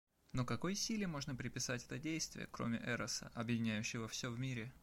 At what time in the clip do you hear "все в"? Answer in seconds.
4.07-4.39